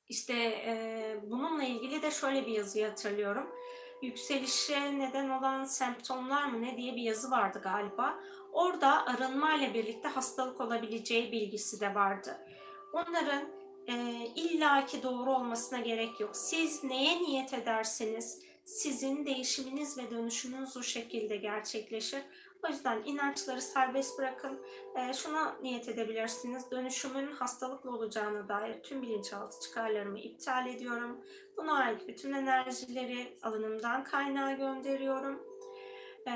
[0.09, 3.48] İşte e, bununla ilgili de şöyle bir yazıyı hatırlıyorum.
[4.03, 8.18] Yükselişe neden olan semptomlar mı ne diye bir yazı vardı galiba.
[8.53, 12.38] Orada arınma ile birlikte hastalık olabileceği bilgisi de vardı.
[12.92, 13.42] Onların
[13.87, 13.94] e,
[14.37, 16.37] illaki doğru olmasına gerek yok.
[16.37, 22.22] Siz neye niyet ederseniz sizin değişiminiz ve dönüşümünüz o şekilde gerçekleşir.
[22.64, 24.62] O yüzden inançları serbest bırakın.
[24.96, 26.70] E, şuna niyet edebilirsiniz.
[26.70, 31.25] Dönüşümün hastalıklı olacağına dair tüm bilinçaltı çıkarlarımı iptal ediyorum.
[31.57, 35.42] Buna ait bütün enerjileri alanımdan kaynağa gönderiyorum.
[36.27, 36.33] E,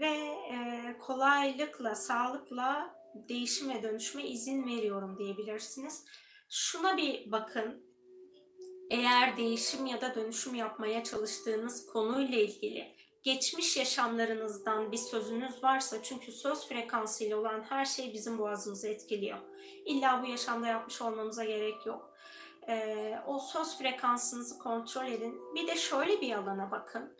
[0.00, 0.14] ve
[0.52, 2.94] e, kolaylıkla, sağlıkla
[3.28, 6.04] değişim ve dönüşüme izin veriyorum diyebilirsiniz.
[6.50, 7.93] Şuna bir bakın.
[8.94, 16.32] Eğer değişim ya da dönüşüm yapmaya çalıştığınız konuyla ilgili geçmiş yaşamlarınızdan bir sözünüz varsa çünkü
[16.32, 19.38] söz frekansıyla olan her şey bizim boğazımızı etkiliyor.
[19.84, 22.14] İlla bu yaşamda yapmış olmamıza gerek yok.
[22.68, 25.54] Ee, o söz frekansınızı kontrol edin.
[25.54, 27.16] Bir de şöyle bir alana bakın.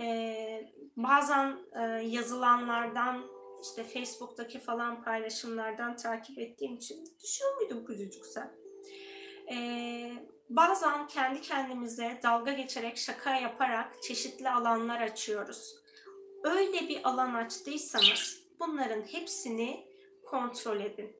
[0.00, 3.22] Ee, bazen e, yazılanlardan
[3.62, 8.52] işte Facebook'taki falan paylaşımlardan takip ettiğim için düşüyor muydum kuzucuk sen?
[9.50, 10.12] Ee,
[10.48, 15.76] Bazen kendi kendimize dalga geçerek, şaka yaparak çeşitli alanlar açıyoruz.
[16.44, 19.86] Öyle bir alan açtıysanız bunların hepsini
[20.24, 21.16] kontrol edin.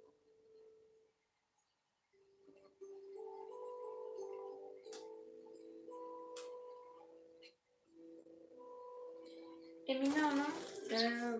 [9.87, 10.53] Emine Hanım,
[10.91, 10.97] e,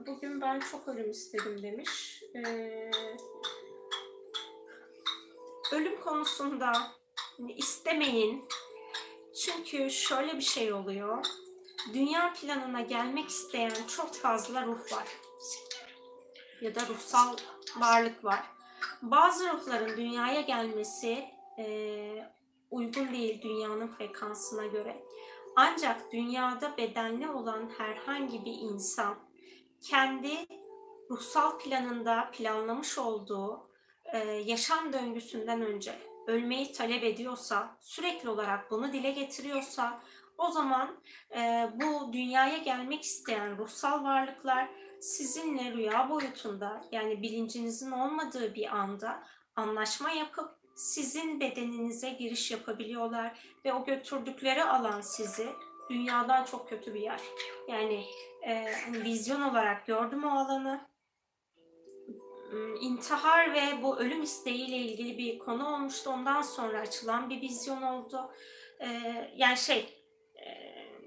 [0.07, 2.23] bugün ben çok ölüm istedim demiş.
[2.35, 2.41] E,
[5.73, 6.98] ölüm konusunda
[7.57, 8.45] istemeyin.
[9.45, 11.27] Çünkü şöyle bir şey oluyor.
[11.95, 15.09] Dünya planına gelmek isteyen çok fazla ruh var.
[16.61, 17.37] Ya da ruhsal
[17.77, 18.43] varlık var.
[19.03, 21.25] Bazı ruhların dünyaya gelmesi
[21.59, 21.65] e,
[22.71, 24.97] uygun değil dünyanın frekansına göre.
[25.57, 29.19] Ancak dünyada bedenli olan herhangi bir insan
[29.81, 30.47] kendi
[31.11, 33.71] ruhsal planında planlamış olduğu
[34.13, 40.01] e, yaşam döngüsünden önce ölmeyi talep ediyorsa, sürekli olarak bunu dile getiriyorsa
[40.39, 40.97] o zaman
[41.37, 44.69] e, bu dünyaya gelmek isteyen ruhsal varlıklar
[45.01, 49.23] sizinle rüya boyutunda yani bilincinizin olmadığı bir anda
[49.57, 55.49] anlaşma yapıp sizin bedeninize giriş yapabiliyorlar ve o götürdükleri alan sizi
[55.91, 57.21] dünyadan çok kötü bir yer.
[57.69, 58.05] Yani
[58.43, 60.81] e, vizyon olarak gördüm o alanı
[62.81, 66.11] intihar ve bu ölüm isteğiyle ilgili bir konu olmuştu.
[66.11, 68.31] Ondan sonra açılan bir vizyon oldu.
[69.37, 70.05] Yani şey,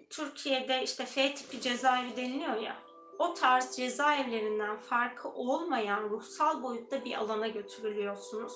[0.10, 2.76] Türkiye'de işte F tipi cezaevi deniliyor ya,
[3.20, 8.54] o tarz cezaevlerinden farkı olmayan ruhsal boyutta bir alana götürülüyorsunuz.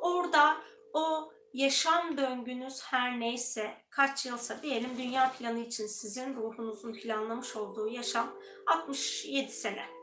[0.00, 0.56] Orada
[0.92, 7.88] o yaşam döngünüz her neyse, kaç yılsa diyelim dünya planı için sizin ruhunuzun planlamış olduğu
[7.88, 9.95] yaşam 67 sene.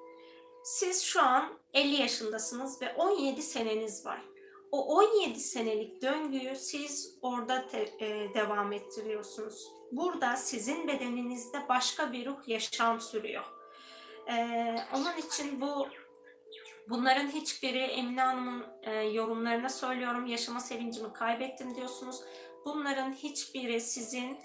[0.63, 4.21] Siz şu an 50 yaşındasınız ve 17 seneniz var.
[4.71, 9.67] O 17 senelik döngüyü siz orada te, e, devam ettiriyorsunuz.
[9.91, 13.43] Burada sizin bedeninizde başka bir ruh yaşam sürüyor.
[14.29, 14.35] E,
[14.95, 15.87] onun için bu
[16.89, 20.25] bunların hiçbiri Emine Hanım'ın e, yorumlarına söylüyorum.
[20.25, 22.21] Yaşama sevincimi kaybettim diyorsunuz.
[22.65, 24.37] Bunların hiçbiri sizin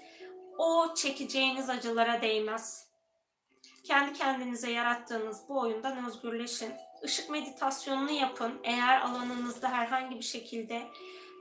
[0.57, 2.88] o çekeceğiniz acılara değmez.
[3.83, 6.71] Kendi kendinize yarattığınız bu oyundan özgürleşin
[7.03, 8.59] ışık meditasyonunu yapın.
[8.63, 10.87] Eğer alanınızda herhangi bir şekilde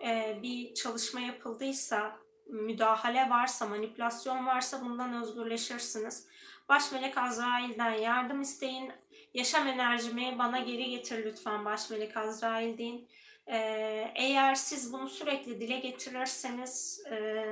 [0.07, 2.17] e, bir çalışma yapıldıysa,
[2.47, 6.27] müdahale varsa, manipülasyon varsa bundan özgürleşirsiniz.
[6.69, 8.93] Baş melek Azrail'den yardım isteyin.
[9.35, 13.09] Yaşam enerjimi bana geri getir lütfen baş melek Azrail deyin.
[13.47, 17.45] Ee, eğer siz bunu sürekli dile getirirseniz e,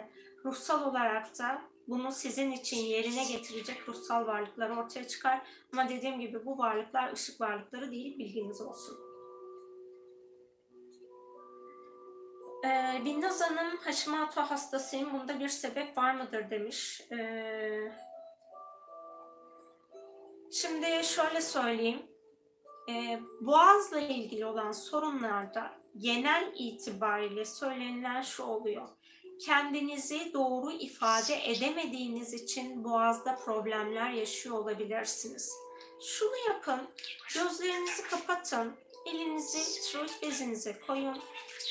[0.44, 5.42] ruhsal olarak da bunu sizin için yerine getirecek ruhsal varlıklar ortaya çıkar.
[5.72, 8.98] Ama dediğim gibi bu varlıklar ışık varlıkları değil bilginiz olsun.
[12.64, 15.12] Ee, Binnaz Hanım Hashimoto hastasıyım.
[15.12, 17.02] Bunda bir sebep var mıdır demiş.
[17.12, 17.92] Ee,
[20.52, 22.02] şimdi şöyle söyleyeyim.
[22.88, 28.88] Ee, boğazla ilgili olan sorunlarda genel itibariyle söylenilen şu oluyor.
[29.40, 35.52] Kendinizi doğru ifade edemediğiniz için boğazda problemler yaşıyor olabilirsiniz.
[36.00, 36.80] Şunu yapın,
[37.34, 38.76] gözlerinizi kapatın,
[39.06, 41.18] elinizi tiroid bezinize koyun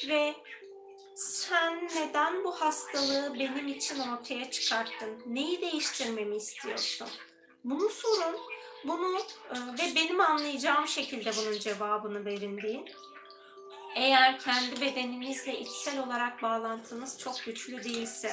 [0.07, 0.35] ve
[1.15, 5.23] sen neden bu hastalığı benim için ortaya çıkarttın?
[5.25, 7.07] Neyi değiştirmemi istiyorsun?
[7.63, 8.35] Bunu sorun.
[8.83, 12.89] Bunu e, ve benim anlayacağım şekilde bunun cevabını verin deyin.
[13.95, 18.31] Eğer kendi bedeninizle içsel olarak bağlantınız çok güçlü değilse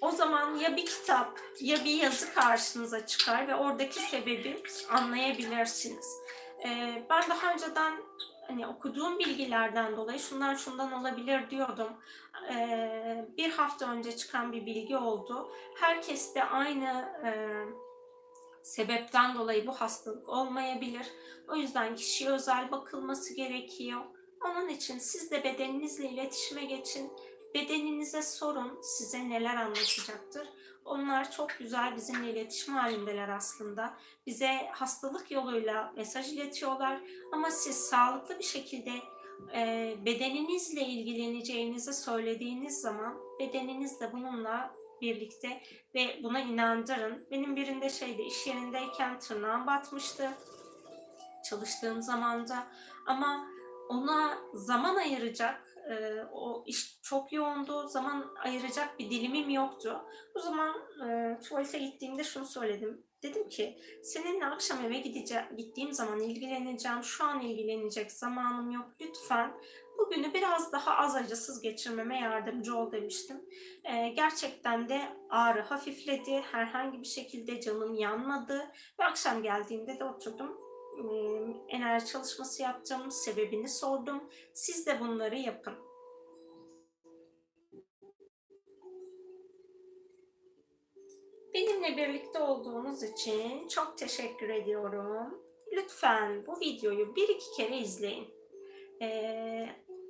[0.00, 6.06] o zaman ya bir kitap ya bir yazı karşınıza çıkar ve oradaki sebebi anlayabilirsiniz.
[6.64, 7.94] Ee, ben daha önceden
[8.46, 11.92] hani okuduğum bilgilerden dolayı şundan şundan olabilir diyordum.
[12.50, 15.52] Ee, bir hafta önce çıkan bir bilgi oldu.
[15.80, 17.30] Herkes de aynı e,
[18.66, 21.06] sebepten dolayı bu hastalık olmayabilir.
[21.48, 24.00] O yüzden kişiye özel bakılması gerekiyor.
[24.44, 27.12] Onun için siz de bedeninizle iletişime geçin.
[27.54, 30.48] Bedeninize sorun size neler anlatacaktır.
[30.84, 33.96] Onlar çok güzel bizimle iletişim halindeler aslında.
[34.26, 37.00] Bize hastalık yoluyla mesaj iletiyorlar.
[37.32, 38.92] Ama siz sağlıklı bir şekilde
[39.54, 45.62] e, bedeninizle ilgileneceğinizi söylediğiniz zaman bedeniniz de bununla birlikte
[45.94, 47.26] ve buna inandırın.
[47.30, 50.30] Benim birinde şeyde iş yerindeyken tırnağım batmıştı
[51.50, 52.66] çalıştığım zamanda
[53.06, 53.48] ama
[53.88, 60.04] ona zaman ayıracak e, o iş çok yoğundu zaman ayıracak bir dilimim yoktu.
[60.34, 60.74] O zaman
[61.08, 63.02] e, tuvalete gittiğimde şunu söyledim.
[63.22, 67.02] Dedim ki seninle akşam eve gideceğim, gittiğim zaman ilgileneceğim.
[67.02, 68.86] Şu an ilgilenecek zamanım yok.
[69.00, 69.52] Lütfen
[70.06, 73.36] bugünü biraz daha az acısız geçirmeme yardımcı ol demiştim.
[73.84, 75.00] E, gerçekten de
[75.30, 76.40] ağrı hafifledi.
[76.52, 78.72] Herhangi bir şekilde canım yanmadı.
[79.00, 80.66] Ve akşam geldiğimde de oturdum
[81.68, 84.24] enerji çalışması yaptım, sebebini sordum.
[84.54, 85.74] Siz de bunları yapın.
[91.54, 95.42] Benimle birlikte olduğunuz için çok teşekkür ediyorum.
[95.72, 98.28] Lütfen bu videoyu bir iki kere izleyin.
[99.02, 99.68] Ee,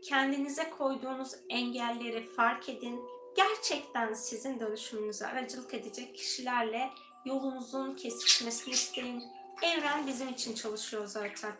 [0.08, 3.00] kendinize koyduğunuz engelleri fark edin.
[3.36, 6.90] Gerçekten sizin dönüşümünüze aracılık edecek kişilerle
[7.24, 9.22] yolunuzun kesişmesini isteyin
[9.62, 11.52] Evren bizim için çalışıyor zaten.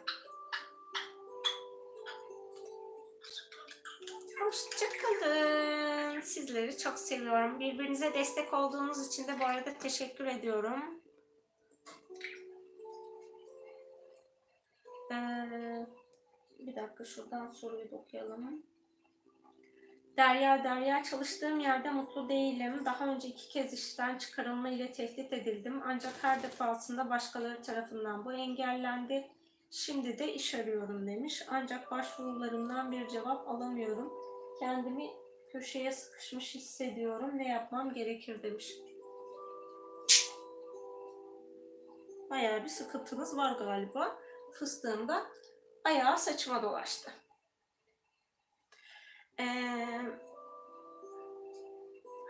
[4.41, 6.21] Hoşçakalın.
[6.21, 7.61] Sizleri çok seviyorum.
[7.61, 11.01] Birbirinize destek olduğunuz için de bu arada teşekkür ediyorum.
[15.13, 15.87] Ee,
[16.59, 18.63] bir dakika şuradan soruyu da okuyalım.
[20.17, 22.85] Derya Derya çalıştığım yerde mutlu değilim.
[22.85, 25.83] Daha önce iki kez işten çıkarılma ile tehdit edildim.
[25.85, 29.31] Ancak her defasında başkaları tarafından bu engellendi.
[29.71, 31.43] Şimdi de iş arıyorum demiş.
[31.51, 34.13] Ancak başvurularımdan bir cevap alamıyorum.
[34.61, 35.11] Kendimi
[35.53, 37.39] köşeye sıkışmış hissediyorum.
[37.39, 38.73] Ne yapmam gerekir demiş.
[42.31, 44.19] Bayağı bir sıkıntınız var galiba.
[44.53, 45.27] Fıstığım da
[45.87, 47.13] ayağı saçıma dolaştı.
[49.41, 50.01] Ee,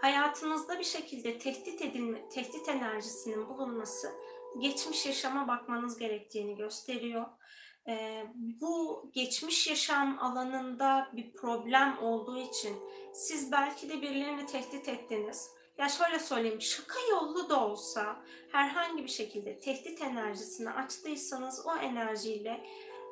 [0.00, 4.12] hayatınızda bir şekilde tehdit edilme, tehdit enerjisinin bulunması
[4.58, 7.26] geçmiş yaşama bakmanız gerektiğini gösteriyor.
[7.88, 12.76] Ee, bu geçmiş yaşam alanında bir problem olduğu için
[13.14, 15.50] siz belki de birilerini tehdit ettiniz.
[15.78, 18.16] Ya şöyle söyleyeyim, şaka yollu da olsa
[18.52, 22.66] herhangi bir şekilde tehdit enerjisini açtıysanız o enerjiyle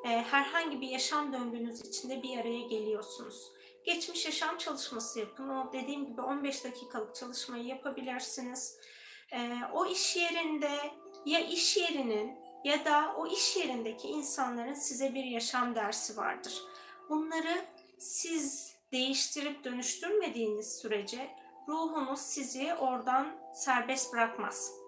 [0.09, 3.51] herhangi bir yaşam döngünüz içinde bir araya geliyorsunuz.
[3.85, 5.49] Geçmiş yaşam çalışması yapın.
[5.49, 8.77] O dediğim gibi 15 dakikalık çalışmayı yapabilirsiniz.
[9.33, 10.91] Ee, o iş yerinde
[11.25, 16.61] ya iş yerinin ya da o iş yerindeki insanların size bir yaşam dersi vardır.
[17.09, 17.65] Bunları
[17.99, 21.29] siz değiştirip dönüştürmediğiniz sürece
[21.67, 24.84] ruhunuz sizi oradan serbest bırakmaz.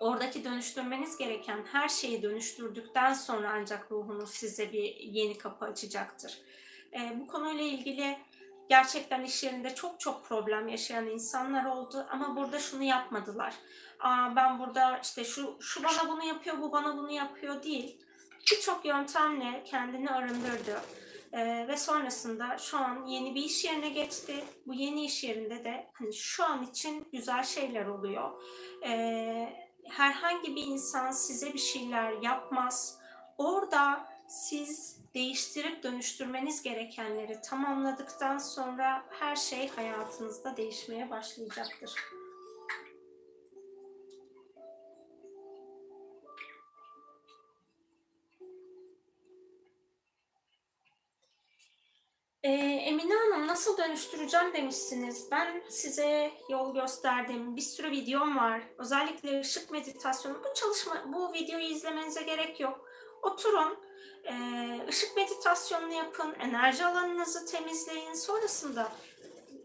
[0.00, 6.38] Oradaki dönüştürmeniz gereken her şeyi dönüştürdükten sonra ancak ruhunuz size bir yeni kapı açacaktır.
[6.92, 8.18] E, bu konuyla ilgili
[8.68, 13.54] gerçekten iş yerinde çok çok problem yaşayan insanlar oldu ama burada şunu yapmadılar.
[14.00, 17.96] Aa, ben burada işte şu, şu bana bunu yapıyor, bu bana bunu yapıyor değil.
[18.50, 20.80] Birçok yöntemle kendini arındırdı.
[21.32, 24.44] Ee, ve sonrasında şu an yeni bir iş yerine geçti.
[24.66, 28.42] Bu yeni iş yerinde de hani şu an için güzel şeyler oluyor.
[28.86, 32.98] Ee, herhangi bir insan size bir şeyler yapmaz.
[33.38, 41.94] Orada siz değiştirip dönüştürmeniz gerekenleri tamamladıktan sonra her şey hayatınızda değişmeye başlayacaktır.
[52.98, 55.30] Emine Hanım nasıl dönüştüreceğim demişsiniz.
[55.30, 57.56] Ben size yol gösterdim.
[57.56, 58.62] Bir sürü videom var.
[58.78, 60.38] Özellikle ışık meditasyonu.
[60.44, 62.88] Bu çalışma, bu videoyu izlemenize gerek yok.
[63.22, 63.78] Oturun,
[64.88, 68.12] ışık meditasyonunu yapın, enerji alanınızı temizleyin.
[68.12, 68.92] Sonrasında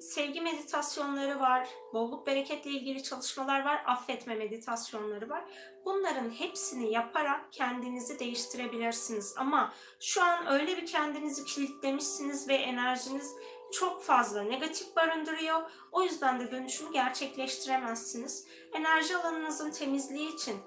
[0.03, 5.43] sevgi meditasyonları var, bolluk bereketle ilgili çalışmalar var, affetme meditasyonları var.
[5.85, 9.35] Bunların hepsini yaparak kendinizi değiştirebilirsiniz.
[9.37, 13.35] Ama şu an öyle bir kendinizi kilitlemişsiniz ve enerjiniz
[13.71, 15.61] çok fazla negatif barındırıyor.
[15.91, 18.47] O yüzden de dönüşümü gerçekleştiremezsiniz.
[18.73, 20.57] Enerji alanınızın temizliği için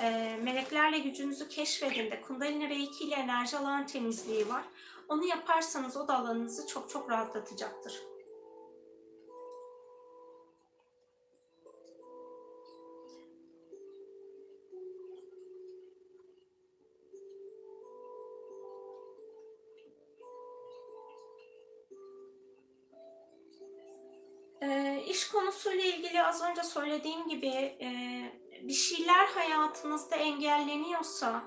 [0.00, 4.62] e, meleklerle gücünüzü keşfedin de Kundalini Reiki ile enerji alan temizliği var.
[5.08, 8.11] Onu yaparsanız o da alanınızı çok çok rahatlatacaktır.
[25.62, 27.46] Konusuyla ilgili az önce söylediğim gibi
[27.80, 27.88] e,
[28.62, 31.44] bir şeyler hayatınızda engelleniyorsa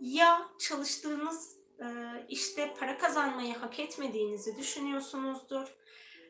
[0.00, 1.86] ya çalıştığınız e,
[2.28, 5.76] işte para kazanmayı hak etmediğinizi düşünüyorsunuzdur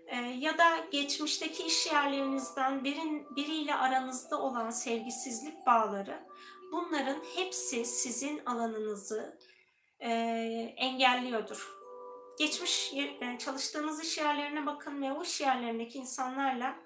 [0.07, 6.27] e, ya da geçmişteki iş yerlerinizden birin, biriyle aranızda olan sevgisizlik bağları
[6.73, 9.39] bunların hepsi sizin alanınızı
[10.77, 11.75] engelliyordur.
[12.39, 12.95] Geçmiş
[13.39, 16.77] çalıştığınız iş yerlerine bakın ve o iş yerlerindeki insanlarla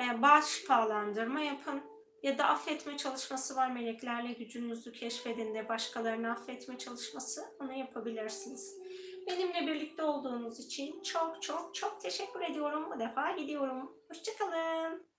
[0.00, 1.80] e, bağ şifalandırma yapın.
[2.22, 8.78] Ya da affetme çalışması var meleklerle gücünüzü keşfedin de başkalarını affetme çalışması onu yapabilirsiniz.
[9.26, 12.90] Benimle birlikte olduğunuz için çok çok çok teşekkür ediyorum.
[12.94, 13.92] Bu defa gidiyorum.
[14.08, 15.11] Hoşçakalın.